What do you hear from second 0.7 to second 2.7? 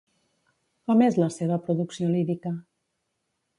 Com és la seva producció lírica?